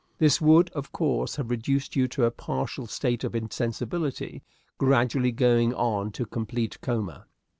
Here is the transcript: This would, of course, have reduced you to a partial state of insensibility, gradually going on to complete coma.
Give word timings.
This 0.17 0.41
would, 0.41 0.71
of 0.71 0.91
course, 0.91 1.35
have 1.35 1.51
reduced 1.51 1.95
you 1.95 2.07
to 2.07 2.23
a 2.25 2.31
partial 2.31 2.87
state 2.87 3.23
of 3.23 3.35
insensibility, 3.35 4.41
gradually 4.79 5.31
going 5.31 5.75
on 5.75 6.11
to 6.13 6.25
complete 6.25 6.81
coma. 6.81 7.27